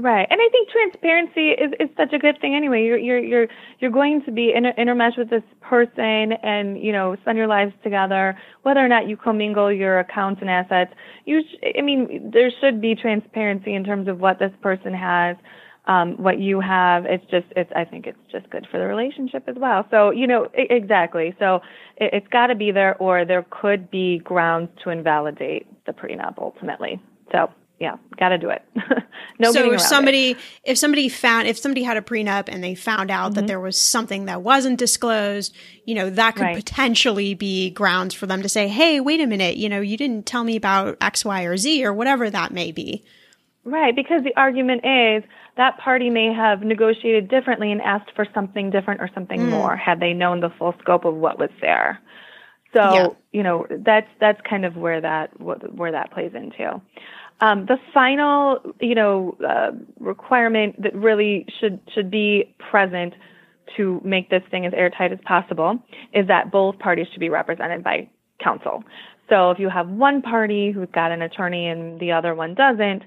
[0.00, 2.84] Right, and I think transparency is, is such a good thing anyway.
[2.84, 3.46] You're you're you're
[3.80, 7.72] you're going to be inter- intermeshed with this person, and you know spend your lives
[7.82, 8.38] together.
[8.62, 10.92] Whether or not you commingle your accounts and assets,
[11.24, 15.36] you sh- I mean there should be transparency in terms of what this person has,
[15.88, 17.04] um, what you have.
[17.04, 19.84] It's just it's I think it's just good for the relationship as well.
[19.90, 21.34] So you know I- exactly.
[21.40, 21.56] So
[21.96, 26.34] it, it's got to be there, or there could be grounds to invalidate the prenup
[26.38, 27.00] ultimately.
[27.32, 27.50] So
[27.80, 28.62] yeah, got to do it.
[29.38, 29.52] no.
[29.52, 30.38] So if somebody, it.
[30.64, 33.34] if somebody found, if somebody had a prenup and they found out mm-hmm.
[33.34, 35.54] that there was something that wasn't disclosed,
[35.84, 36.56] you know, that could right.
[36.56, 40.26] potentially be grounds for them to say, "Hey, wait a minute, you know, you didn't
[40.26, 43.04] tell me about X, Y, or Z, or whatever that may be."
[43.64, 45.22] Right, because the argument is
[45.56, 49.50] that party may have negotiated differently and asked for something different or something mm.
[49.50, 52.00] more had they known the full scope of what was there.
[52.74, 53.08] So, yeah.
[53.32, 56.80] you know, that's that's kind of where that where that plays into.
[57.40, 59.70] Um, the final, you know, uh,
[60.00, 63.14] requirement that really should should be present
[63.76, 65.78] to make this thing as airtight as possible
[66.12, 68.08] is that both parties should be represented by
[68.42, 68.82] counsel.
[69.28, 73.02] So if you have one party who's got an attorney and the other one doesn't,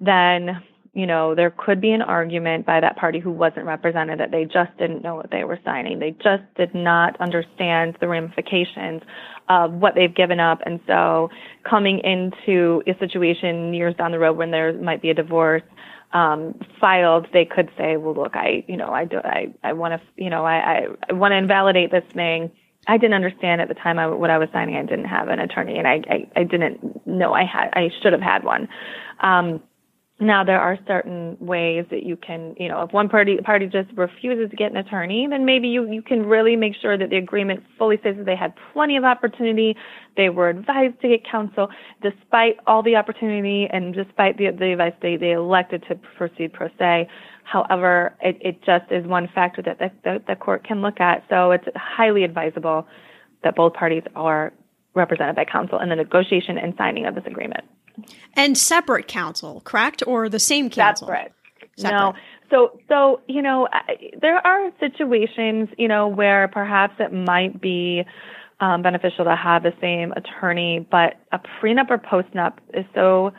[0.00, 0.62] then
[0.94, 4.44] you know, there could be an argument by that party who wasn't represented that they
[4.44, 5.98] just didn't know what they were signing.
[5.98, 9.02] They just did not understand the ramifications
[9.48, 10.60] of what they've given up.
[10.66, 11.30] And so
[11.68, 15.62] coming into a situation years down the road when there might be a divorce,
[16.12, 19.98] um, filed, they could say, well, look, I, you know, I do, I, I want
[19.98, 22.50] to, you know, I, I, want to invalidate this thing.
[22.86, 24.76] I didn't understand at the time I, what I was signing.
[24.76, 28.12] I didn't have an attorney and I, I, I didn't know I had, I should
[28.12, 28.68] have had one.
[29.20, 29.62] Um,
[30.26, 33.90] now there are certain ways that you can, you know, if one party party just
[33.96, 37.16] refuses to get an attorney, then maybe you, you can really make sure that the
[37.16, 39.76] agreement fully says that they had plenty of opportunity,
[40.16, 41.68] they were advised to get counsel,
[42.02, 46.68] despite all the opportunity and despite the, the advice they, they elected to proceed pro
[46.78, 47.08] se.
[47.44, 51.24] However, it, it just is one factor that the, the, the court can look at.
[51.28, 52.86] So it's highly advisable
[53.42, 54.52] that both parties are
[54.94, 57.64] represented by counsel in the negotiation and signing of this agreement.
[58.34, 60.02] And separate counsel, correct?
[60.06, 61.08] Or the same counsel?
[61.08, 61.32] Separate.
[61.76, 61.98] separate.
[61.98, 62.14] No.
[62.50, 63.68] So, so, you know,
[64.20, 68.04] there are situations, you know, where perhaps it might be
[68.60, 73.32] um, beneficial to have the same attorney, but a prenup or postnup is so,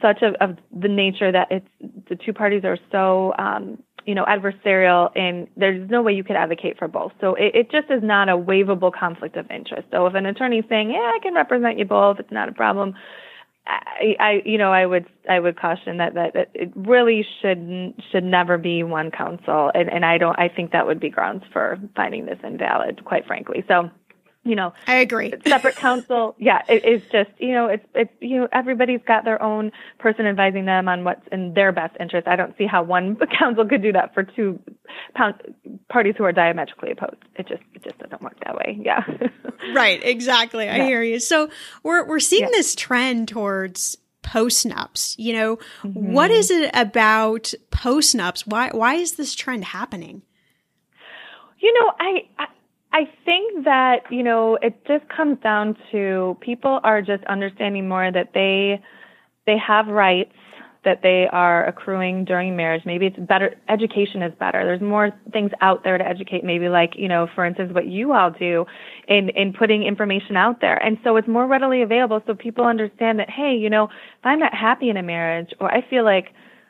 [0.00, 1.66] such of, of the nature that it's,
[2.08, 6.36] the two parties are so, um, you know, adversarial and there's no way you could
[6.36, 7.12] advocate for both.
[7.20, 9.88] So it, it just is not a waivable conflict of interest.
[9.90, 12.52] So if an attorney is saying, yeah, I can represent you both, it's not a
[12.52, 12.94] problem,
[13.66, 17.94] I, I, you know, I would, I would caution that, that, that it really should,
[18.12, 21.44] should never be one counsel, And, and I don't, I think that would be grounds
[21.52, 23.64] for finding this invalid, quite frankly.
[23.66, 23.90] So,
[24.44, 25.32] you know, I agree.
[25.46, 29.42] Separate counsel, yeah, it, it's just you know, it's it's you know, everybody's got their
[29.42, 32.28] own person advising them on what's in their best interest.
[32.28, 34.60] I don't see how one counsel could do that for two
[35.88, 37.22] parties who are diametrically opposed.
[37.36, 38.78] It just it just doesn't work that way.
[38.80, 39.02] Yeah.
[39.74, 40.02] right.
[40.04, 40.68] Exactly.
[40.68, 40.84] I yeah.
[40.84, 41.20] hear you.
[41.20, 41.48] So
[41.82, 42.50] we're we're seeing yeah.
[42.50, 45.14] this trend towards postnups.
[45.18, 46.12] You know, mm-hmm.
[46.12, 48.46] what is it about postnups?
[48.46, 50.22] Why why is this trend happening?
[51.60, 52.46] You know, I, I
[52.94, 58.12] I think that, you know, it just comes down to people are just understanding more
[58.12, 58.80] that they
[59.46, 60.32] they have rights
[60.84, 62.82] that they are accruing during marriage.
[62.86, 64.64] Maybe it's better education is better.
[64.64, 68.12] There's more things out there to educate, maybe like, you know, for instance, what you
[68.12, 68.64] all do
[69.08, 70.76] in, in putting information out there.
[70.76, 74.38] And so it's more readily available so people understand that, hey, you know, if I'm
[74.38, 76.26] not happy in a marriage or I feel like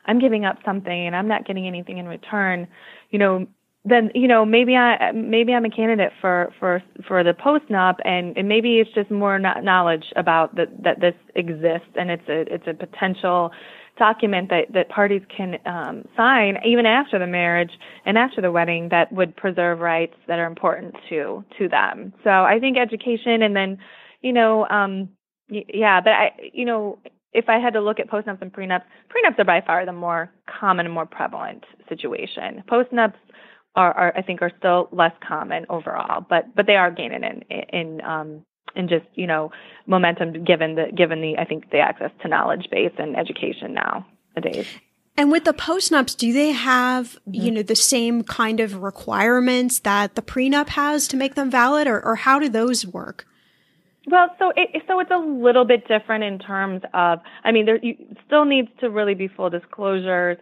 [0.06, 2.66] I'm giving up something and I'm not getting anything in return,
[3.10, 3.46] you know,
[3.84, 8.36] then you know maybe I maybe I'm a candidate for for for the postnup, and,
[8.36, 12.66] and maybe it's just more knowledge about that that this exists, and it's a it's
[12.66, 13.50] a potential
[13.98, 17.72] document that that parties can um, sign even after the marriage
[18.06, 22.12] and after the wedding that would preserve rights that are important to to them.
[22.24, 23.78] So I think education, and then
[24.22, 25.10] you know um,
[25.48, 26.98] yeah, but I you know
[27.34, 30.30] if I had to look at postnups and prenups, prenups are by far the more
[30.60, 32.62] common and more prevalent situation.
[32.70, 33.14] Postnups
[33.76, 37.42] are, are I think are still less common overall, but but they are gaining in
[37.50, 38.44] in um,
[38.76, 39.50] in just you know
[39.86, 44.06] momentum given the given the I think the access to knowledge base and education now
[44.36, 44.66] nowadays.
[45.16, 47.34] And with the postnups, do they have, mm-hmm.
[47.34, 51.86] you know, the same kind of requirements that the prenup has to make them valid
[51.86, 53.26] or, or how do those work?
[54.06, 57.78] Well, so it, so it's a little bit different in terms of, I mean, there
[57.82, 57.96] you,
[58.26, 60.36] still needs to really be full disclosures.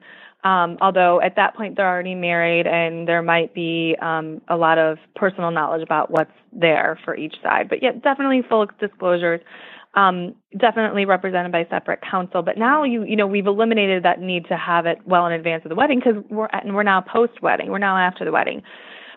[0.45, 4.77] Um, although at that point they're already married and there might be um, a lot
[4.77, 7.69] of personal knowledge about what's there for each side.
[7.69, 9.41] But yeah, definitely full disclosures.
[9.95, 12.43] Um, definitely represented by separate counsel.
[12.43, 15.65] But now you you know we've eliminated that need to have it well in advance
[15.65, 17.71] of the wedding because we're and we're now post wedding.
[17.71, 18.63] We're now after the wedding.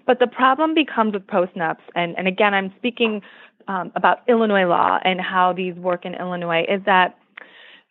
[0.06, 3.22] But the problem becomes with postnups, and and again I'm speaking
[3.68, 7.18] um, about Illinois law and how these work in Illinois is that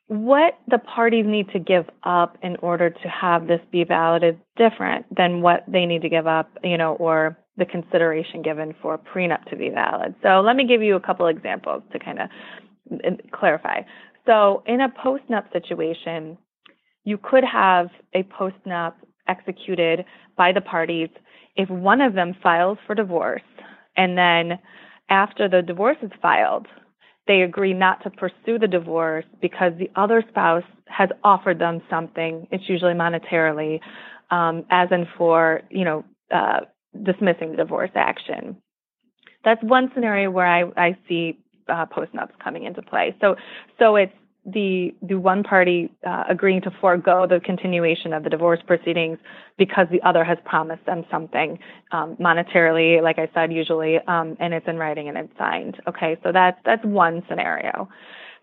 [0.07, 4.35] what the parties need to give up in order to have this be valid is
[4.57, 8.95] different than what they need to give up, you know, or the consideration given for
[8.95, 10.15] a prenup to be valid.
[10.23, 12.29] So let me give you a couple examples to kind of
[13.33, 13.83] clarify.
[14.27, 16.37] So in a postnup situation,
[17.05, 18.95] you could have a postnup
[19.29, 20.05] executed
[20.37, 21.09] by the parties
[21.57, 23.43] if one of them files for divorce
[23.97, 24.59] and then
[25.09, 26.67] after the divorce is filed,
[27.27, 32.47] they agree not to pursue the divorce because the other spouse has offered them something.
[32.51, 33.81] It's usually monetarily,
[34.31, 36.05] um, as in for you know
[36.35, 36.61] uh,
[37.03, 38.57] dismissing the divorce action.
[39.45, 43.15] That's one scenario where I, I see uh, postnups coming into play.
[43.21, 43.37] So
[43.79, 44.13] so it's
[44.47, 49.19] the the one party uh, agreeing to forego the continuation of the divorce proceedings
[49.57, 51.59] because the other has promised them something
[51.93, 55.81] um, monetarily, like I said, usually, um, and it's in writing and it's signed.
[55.89, 57.89] Okay, so that's that's one scenario.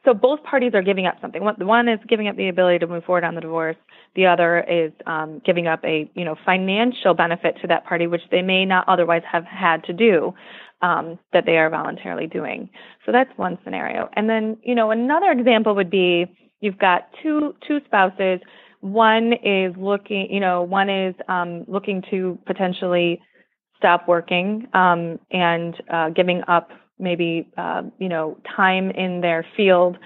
[0.04, 1.44] So both parties are giving up something.
[1.44, 3.76] One is giving up the ability to move forward on the divorce.
[4.16, 8.22] The other is um, giving up a you know financial benefit to that party, which
[8.32, 10.34] they may not otherwise have had to do
[10.82, 12.70] um, that they are voluntarily doing.
[13.06, 14.10] So that's one scenario.
[14.14, 16.26] And then, you know, another example would be
[16.60, 18.40] you've got two two spouses.
[18.82, 23.22] One is looking, you know, one is um, looking to potentially
[23.78, 26.70] stop working um, and uh, giving up
[27.02, 29.98] maybe uh, you know time in their field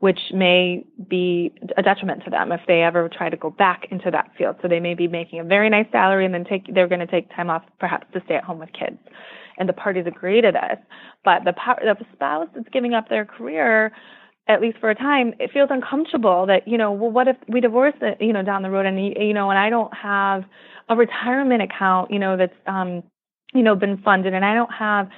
[0.00, 4.12] which may be a detriment to them if they ever try to go back into
[4.12, 4.54] that field.
[4.62, 7.06] So they may be making a very nice salary and then take they're going to
[7.06, 8.98] take time off perhaps to stay at home with kids
[9.58, 10.78] and the parties agree to this.
[11.24, 13.92] But the, the spouse that's giving up their career,
[14.46, 17.60] at least for a time, it feels uncomfortable that, you know, well, what if we
[17.60, 20.44] divorce you know, down the road and, you know, and I don't have
[20.88, 23.02] a retirement account, you know, that's, um,
[23.52, 25.08] you know, been funded and I don't have,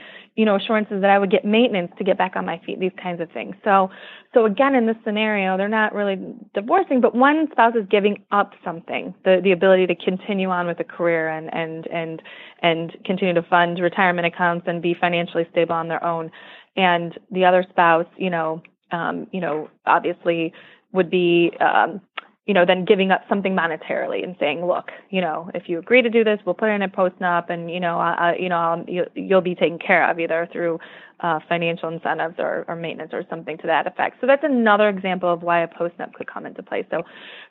[0.41, 2.97] you know, assurances that I would get maintenance to get back on my feet, these
[3.03, 3.55] kinds of things.
[3.63, 3.91] So,
[4.33, 6.17] so again, in this scenario, they're not really
[6.55, 10.81] divorcing, but one spouse is giving up something, the, the ability to continue on with
[10.81, 12.23] a career and, and, and,
[12.63, 16.31] and continue to fund retirement accounts and be financially stable on their own.
[16.75, 18.63] And the other spouse, you know,
[18.93, 20.55] um, you know, obviously
[20.95, 22.01] would be, um,
[22.47, 26.03] you know, then giving up something monetarily and saying, look, you know, if you agree
[26.03, 28.85] to do this, we'll put in a post-nup and, you know, uh, you know, I'll,
[28.89, 30.79] you, you'll be taken care of either through
[31.21, 34.17] uh, financial incentives or, or maintenance or something to that effect.
[34.23, 36.87] So that's another example of why a post-nup could come into play.
[36.91, 37.03] So,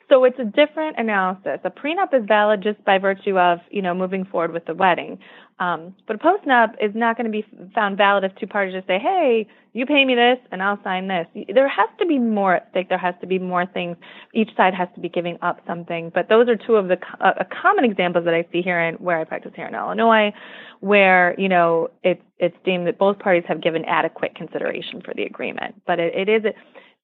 [0.08, 1.60] so it's a different analysis.
[1.62, 5.18] A prenup is valid just by virtue of, you know, moving forward with the wedding.
[5.60, 7.44] Um, but a post-nup is not going to be
[7.74, 11.06] found valid if two parties just say, hey, you pay me this and I'll sign
[11.06, 11.26] this.
[11.52, 12.88] There has to be more at stake.
[12.88, 13.98] There has to be more things.
[14.32, 16.10] Each side has to be giving up something.
[16.14, 19.20] But those are two of the uh, common examples that I see here in where
[19.20, 20.32] I practice here in Illinois,
[20.80, 25.24] where, you know, it's, it's deemed that both parties have given adequate consideration for the
[25.24, 25.74] agreement.
[25.86, 26.52] But it, it is,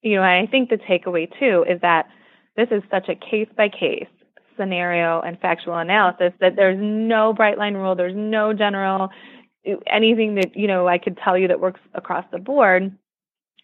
[0.01, 2.07] you know, I think the takeaway too is that
[2.55, 4.07] this is such a case by case
[4.57, 9.09] scenario and factual analysis that there's no bright line rule, there's no general
[9.91, 12.95] anything that you know I could tell you that works across the board.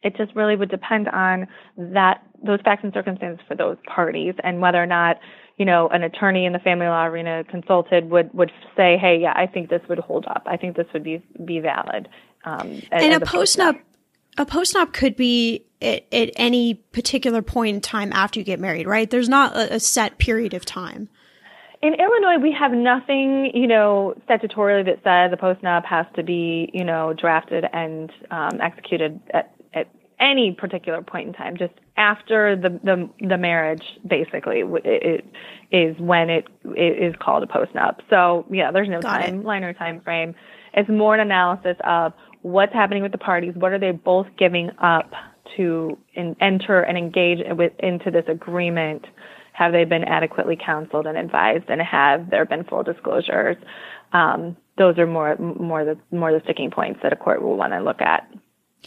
[0.02, 4.60] It just really would depend on that those facts and circumstances for those parties and
[4.60, 5.20] whether or not
[5.58, 9.34] you know an attorney in the family law arena consulted would would say, hey, yeah,
[9.36, 10.44] I think this would hold up.
[10.46, 12.10] I think this would be be valid.
[12.46, 13.80] Um, and a post nup
[14.38, 18.60] a post nup could be at, at, any particular point in time after you get
[18.60, 19.10] married, right?
[19.10, 21.10] There's not a, a, set period of time.
[21.82, 26.24] In Illinois, we have nothing, you know, statutorily that says a post nup has to
[26.24, 31.58] be, you know, drafted and um, executed at, at any particular point in time.
[31.58, 35.26] Just after the the, the marriage, basically, it, it
[35.72, 38.00] is when it, it is called a post nup.
[38.10, 40.36] So yeah, there's no Got timeline or time frame.
[40.74, 42.14] It's more an analysis of
[42.44, 45.12] what's happening with the parties, what are they both giving up
[45.58, 49.06] to in, enter and engage with, into this agreement?
[49.54, 53.58] Have they been adequately counseled and advised, and have there been full disclosures?
[54.12, 57.74] Um, those are more more the more the sticking points that a court will want
[57.74, 58.28] to look at.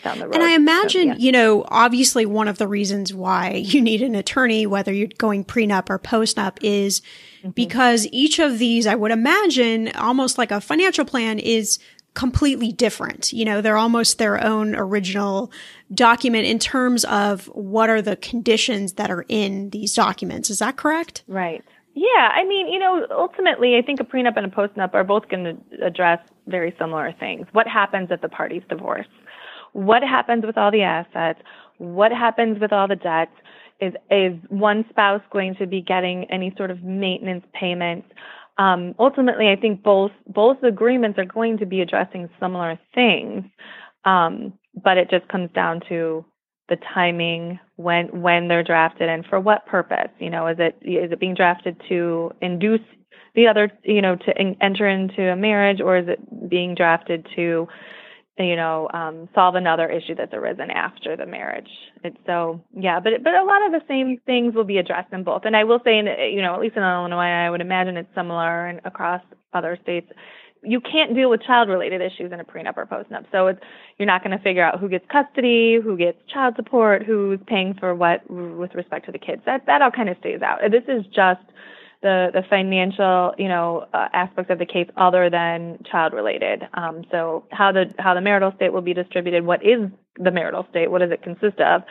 [0.02, 0.34] Down the road.
[0.34, 1.14] And I imagine, so, yeah.
[1.16, 5.42] you know, obviously one of the reasons why you need an attorney, whether you're going
[5.44, 7.00] prenup or postnup, is
[7.38, 7.50] mm-hmm.
[7.50, 11.78] because each of these, I would imagine, almost like a financial plan, is
[12.17, 13.33] completely different.
[13.33, 15.53] You know, they're almost their own original
[15.95, 20.51] document in terms of what are the conditions that are in these documents.
[20.51, 21.23] Is that correct?
[21.29, 21.62] Right.
[21.95, 25.29] Yeah, I mean, you know, ultimately, I think a prenup and a postnup are both
[25.29, 27.47] going to address very similar things.
[27.53, 29.07] What happens at the parties' divorce?
[29.73, 31.41] What happens with all the assets?
[31.79, 33.33] What happens with all the debts?
[33.79, 38.09] Is is one spouse going to be getting any sort of maintenance payments?
[38.59, 43.44] Um, ultimately, I think both both agreements are going to be addressing similar things,
[44.04, 46.24] um, but it just comes down to
[46.68, 50.11] the timing when when they're drafted and for what purpose.
[50.18, 52.80] You know, is it is it being drafted to induce
[53.34, 57.26] the other, you know, to in, enter into a marriage, or is it being drafted
[57.36, 57.68] to
[58.39, 61.68] you know, um, solve another issue that's arisen after the marriage.
[62.05, 65.24] It's so yeah, but but a lot of the same things will be addressed in
[65.24, 65.43] both.
[65.45, 68.14] And I will say, in, you know, at least in Illinois, I would imagine it's
[68.14, 69.22] similar and across
[69.55, 70.11] other states.
[70.62, 73.24] You can't deal with child-related issues in a prenup or postnup.
[73.30, 73.61] So it's
[73.99, 77.74] you're not going to figure out who gets custody, who gets child support, who's paying
[77.74, 79.43] for what with respect to the kids.
[79.47, 80.61] That that all kind of stays out.
[80.70, 81.41] This is just
[82.03, 86.62] the the financial you know uh, aspects of the case other than child related.
[86.74, 90.64] Um, so how the how the marital estate will be distributed, what is the marital
[90.64, 91.82] estate, what does it consist of,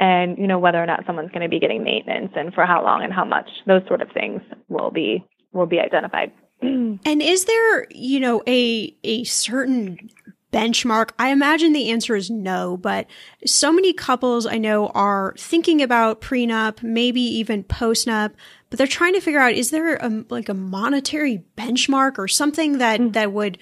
[0.00, 2.82] and you know whether or not someone's going to be getting maintenance and for how
[2.82, 6.32] long and how much those sort of things will be will be identified
[6.62, 10.10] and is there you know a a certain
[10.52, 13.06] benchmark i imagine the answer is no but
[13.46, 18.32] so many couples i know are thinking about prenup maybe even postnup
[18.70, 22.78] but they're trying to figure out is there a like a monetary benchmark or something
[22.78, 23.10] that mm-hmm.
[23.12, 23.58] that would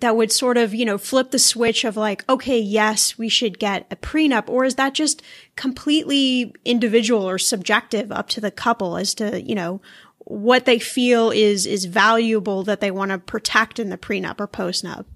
[0.00, 3.58] that would sort of, you know, flip the switch of like, okay, yes, we should
[3.58, 4.48] get a prenup?
[4.48, 5.22] Or is that just
[5.56, 9.80] completely individual or subjective up to the couple as to, you know,
[10.18, 14.46] what they feel is, is valuable that they want to protect in the prenup or
[14.46, 15.06] postnup?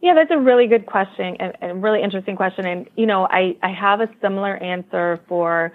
[0.00, 2.66] Yeah, that's a really good question and, a really interesting question.
[2.66, 5.72] And, you know, I, I have a similar answer for,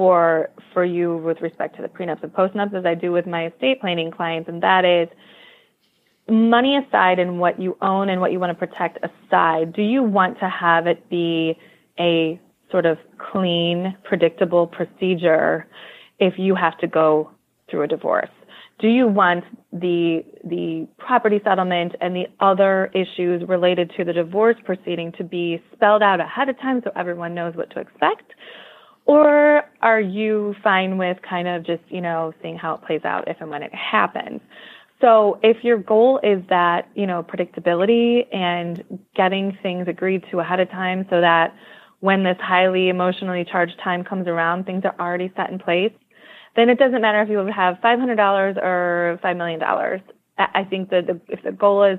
[0.00, 3.48] for, for you with respect to the prenups and postnups as I do with my
[3.48, 4.48] estate planning clients.
[4.48, 5.10] And that is,
[6.26, 10.02] money aside and what you own and what you want to protect aside, do you
[10.02, 11.54] want to have it be
[11.98, 12.40] a
[12.70, 15.66] sort of clean, predictable procedure
[16.18, 17.30] if you have to go
[17.70, 18.30] through a divorce?
[18.78, 24.56] Do you want the the property settlement and the other issues related to the divorce
[24.64, 28.32] proceeding to be spelled out ahead of time so everyone knows what to expect?
[29.10, 33.26] Or are you fine with kind of just, you know, seeing how it plays out
[33.26, 34.40] if and when it happens?
[35.00, 40.60] So if your goal is that, you know, predictability and getting things agreed to ahead
[40.60, 41.56] of time so that
[41.98, 45.92] when this highly emotionally charged time comes around, things are already set in place,
[46.54, 49.60] then it doesn't matter if you have $500 or $5 million.
[50.38, 51.98] I think that the, if the goal is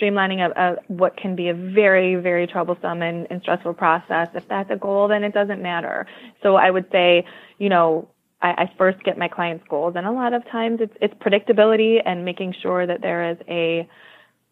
[0.00, 4.46] streamlining a, a, what can be a very, very troublesome and, and stressful process, if
[4.48, 6.06] that's a goal, then it doesn't matter.
[6.42, 7.24] So I would say,
[7.58, 8.08] you know,
[8.42, 12.00] I, I first get my clients' goals, and a lot of times it's it's predictability
[12.04, 13.88] and making sure that there is a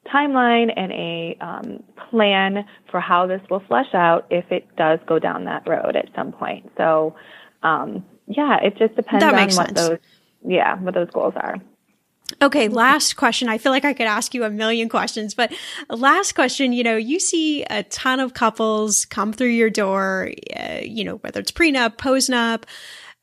[0.06, 5.18] timeline and a um, plan for how this will flesh out if it does go
[5.18, 6.70] down that road at some point.
[6.76, 7.16] So,
[7.62, 9.72] um, yeah, it just depends on what sense.
[9.72, 9.98] those
[10.44, 11.56] yeah what those goals are.
[12.40, 13.48] Okay, last question.
[13.48, 15.52] I feel like I could ask you a million questions, but
[15.90, 20.78] last question, you know, you see a ton of couples come through your door, uh,
[20.82, 22.62] you know, whether it's prenup, postnup,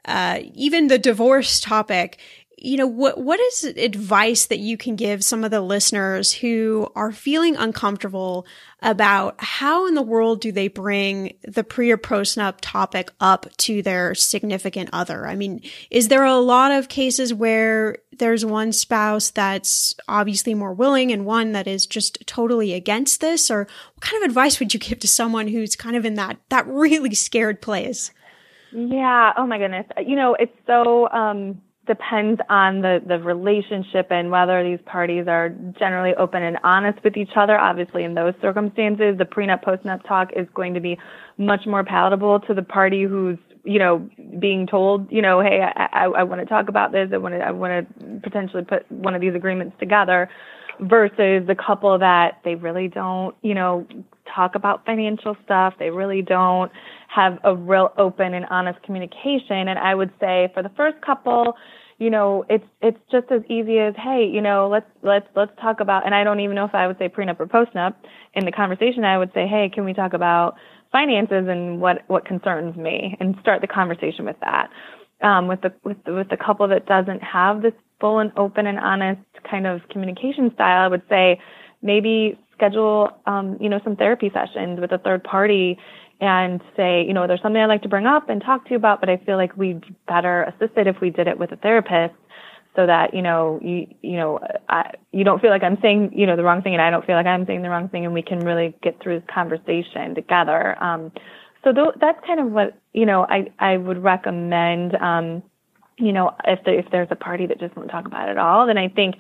[0.04, 2.20] uh, even the divorce topic,
[2.66, 6.92] you know, what, what is advice that you can give some of the listeners who
[6.96, 8.48] are feeling uncomfortable
[8.82, 13.46] about how in the world do they bring the pre or post nup topic up
[13.58, 15.28] to their significant other?
[15.28, 15.62] I mean,
[15.92, 21.24] is there a lot of cases where there's one spouse that's obviously more willing and
[21.24, 23.52] one that is just totally against this?
[23.52, 26.38] Or what kind of advice would you give to someone who's kind of in that,
[26.50, 28.12] that really scared place?
[28.72, 29.34] Yeah.
[29.38, 29.86] Oh my goodness.
[30.04, 35.50] You know, it's so um, depends on the the relationship and whether these parties are
[35.78, 37.58] generally open and honest with each other.
[37.58, 40.98] Obviously, in those circumstances, the prenup postnup talk is going to be
[41.38, 44.08] much more palatable to the party who's you know
[44.40, 47.34] being told you know hey I, I, I want to talk about this I want
[47.34, 50.30] to I want to potentially put one of these agreements together
[50.80, 53.88] versus the couple that they really don't you know
[54.34, 56.72] talk about financial stuff they really don't
[57.16, 59.68] have a real open and honest communication.
[59.68, 61.56] And I would say for the first couple,
[61.98, 65.80] you know, it's it's just as easy as, hey, you know, let's let's let's talk
[65.80, 66.06] about.
[66.06, 67.94] And I don't even know if I would say prenup or postnup
[68.34, 69.06] in the conversation.
[69.06, 70.56] I would say, hey, can we talk about
[70.92, 74.70] finances and what what concerns me, and start the conversation with that.
[75.22, 78.68] Um, with the with the, with the couple that doesn't have this full and open
[78.68, 81.40] and honest kind of communication style, I would say
[81.82, 85.78] maybe schedule um, you know some therapy sessions with a third party
[86.22, 88.78] and say, you know, there's something I'd like to bring up and talk to you
[88.78, 91.58] about, but I feel like we'd better assist it if we did it with a
[91.58, 92.16] therapist
[92.76, 94.40] so that, you know, you, you know,
[94.70, 97.06] I, you don't feel like I'm saying, you know, the wrong thing and I don't
[97.06, 100.16] feel like I'm saying the wrong thing and we can really get through this conversation
[100.16, 100.82] together.
[100.84, 101.12] Um,
[101.64, 105.44] so th- that's kind of what, you know, I, I would recommend, um,
[105.98, 108.38] you know, if, the, if there's a party that just won't talk about it at
[108.38, 109.16] all, then I think,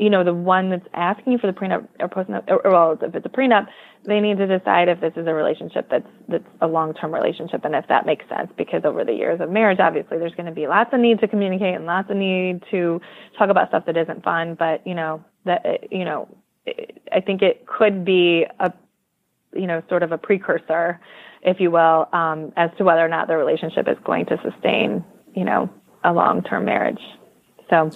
[0.00, 2.98] you know, the one that's asking you for the prenup or postnup, or, or well,
[3.00, 3.66] if it's a prenup,
[4.06, 7.74] they need to decide if this is a relationship that's that's a long-term relationship and
[7.74, 10.66] if that makes sense because over the years of marriage obviously there's going to be
[10.66, 12.98] lots of need to communicate and lots of need to
[13.38, 16.26] talk about stuff that isn't fun but you know that you know
[17.12, 18.72] I think it could be a
[19.54, 20.98] you know sort of a precursor
[21.42, 25.04] if you will um, as to whether or not the relationship is going to sustain
[25.34, 25.68] you know
[26.04, 27.02] a long-term marriage.
[27.68, 27.90] So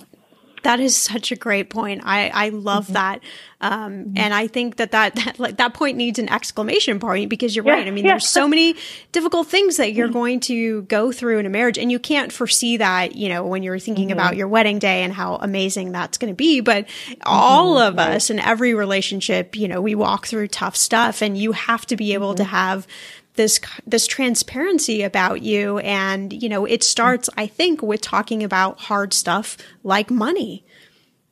[0.64, 2.02] that is such a great point.
[2.04, 2.94] I, I love mm-hmm.
[2.94, 3.20] that.
[3.60, 4.18] Um, mm-hmm.
[4.18, 7.64] and I think that that, that, like, that point needs an exclamation point because you're
[7.64, 7.86] yeah, right.
[7.86, 8.12] I mean, yeah.
[8.12, 8.74] there's so many
[9.12, 10.12] difficult things that you're mm-hmm.
[10.14, 13.62] going to go through in a marriage and you can't foresee that, you know, when
[13.62, 14.18] you're thinking mm-hmm.
[14.18, 16.60] about your wedding day and how amazing that's going to be.
[16.60, 16.88] But
[17.24, 17.88] all mm-hmm.
[17.88, 21.86] of us in every relationship, you know, we walk through tough stuff and you have
[21.86, 22.50] to be able to mm-hmm.
[22.50, 22.86] have
[23.34, 25.78] this this transparency about you.
[25.78, 30.64] And you know it starts i think with talking about hard stuff like money.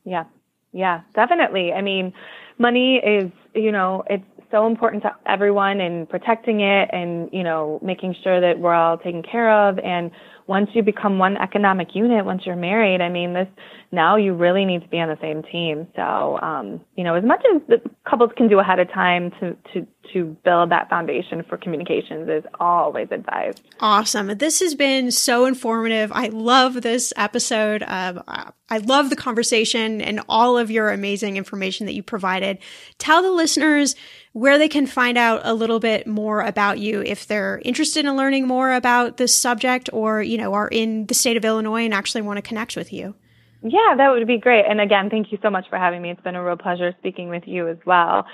[0.05, 0.25] Yeah.
[0.73, 1.73] Yeah definitely.
[1.73, 2.13] I mean
[2.59, 7.81] money is you know it's so important to everyone and protecting it and you know
[7.83, 9.79] making sure that we're all taken care of.
[9.79, 10.11] And
[10.47, 13.49] once you become one economic unit, once you're married, I mean, this
[13.91, 15.87] now you really need to be on the same team.
[15.97, 19.57] So, um, you know, as much as the couples can do ahead of time to
[19.73, 23.63] to to build that foundation for communications is always advised.
[23.81, 24.29] Awesome.
[24.39, 26.13] This has been so informative.
[26.13, 27.83] I love this episode.
[27.87, 32.59] Um, I love the conversation and all of your amazing information that you provided.
[32.99, 33.95] Tell the listeners
[34.33, 38.17] where they can find out a little bit more about you if they're interested in
[38.17, 41.95] learning more about this subject or, you know, are in the state of Illinois and
[41.95, 43.15] actually want to connect with you.
[43.63, 44.65] Yeah, that would be great.
[44.69, 46.11] And again, thank you so much for having me.
[46.11, 48.27] It's been a real pleasure speaking with you as well.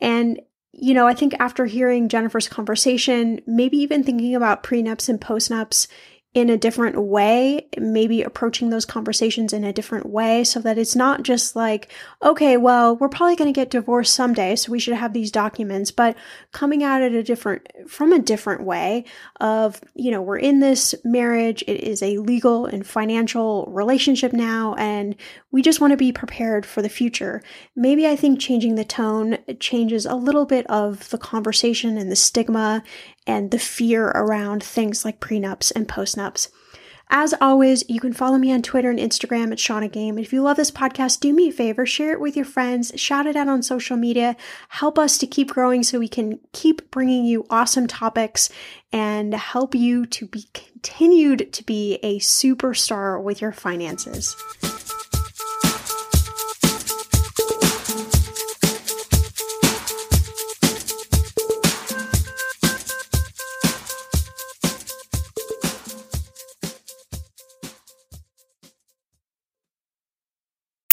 [0.00, 0.40] And,
[0.72, 5.86] you know, I think after hearing Jennifer's conversation, maybe even thinking about prenups and postnups
[6.34, 10.96] in a different way, maybe approaching those conversations in a different way so that it's
[10.96, 14.94] not just like, okay, well, we're probably going to get divorced someday, so we should
[14.94, 16.16] have these documents, but
[16.50, 19.04] coming at it a different, from a different way
[19.40, 24.74] of, you know, we're in this marriage, it is a legal and financial relationship now,
[24.76, 25.14] and
[25.50, 27.42] we just want to be prepared for the future.
[27.76, 32.16] Maybe I think changing the tone changes a little bit of the conversation and the
[32.16, 32.82] stigma
[33.26, 36.48] and the fear around things like prenups and postnups.
[37.14, 40.18] As always, you can follow me on Twitter and Instagram at Shannah Game.
[40.18, 43.26] If you love this podcast, do me a favor, share it with your friends, shout
[43.26, 44.34] it out on social media,
[44.70, 48.48] help us to keep growing so we can keep bringing you awesome topics
[48.94, 54.34] and help you to be continued to be a superstar with your finances.